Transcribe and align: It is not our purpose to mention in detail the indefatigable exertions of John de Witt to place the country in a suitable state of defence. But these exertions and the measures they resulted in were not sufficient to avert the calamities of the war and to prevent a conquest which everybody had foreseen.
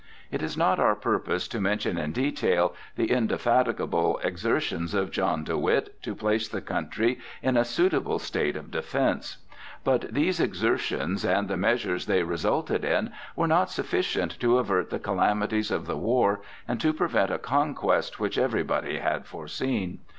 It 0.31 0.41
is 0.41 0.57
not 0.57 0.79
our 0.79 0.95
purpose 0.95 1.47
to 1.49 1.61
mention 1.61 1.99
in 1.99 2.11
detail 2.11 2.73
the 2.95 3.11
indefatigable 3.11 4.19
exertions 4.23 4.95
of 4.95 5.11
John 5.11 5.43
de 5.43 5.55
Witt 5.55 6.01
to 6.01 6.15
place 6.15 6.47
the 6.49 6.59
country 6.59 7.19
in 7.43 7.55
a 7.55 7.63
suitable 7.63 8.17
state 8.17 8.55
of 8.55 8.71
defence. 8.71 9.37
But 9.83 10.11
these 10.11 10.39
exertions 10.39 11.23
and 11.23 11.47
the 11.47 11.55
measures 11.55 12.07
they 12.07 12.23
resulted 12.23 12.83
in 12.83 13.11
were 13.35 13.45
not 13.45 13.69
sufficient 13.69 14.39
to 14.39 14.57
avert 14.57 14.89
the 14.89 14.97
calamities 14.97 15.69
of 15.69 15.85
the 15.85 15.97
war 15.97 16.41
and 16.67 16.81
to 16.81 16.93
prevent 16.93 17.29
a 17.29 17.37
conquest 17.37 18.19
which 18.19 18.39
everybody 18.39 18.97
had 18.97 19.27
foreseen. 19.27 19.99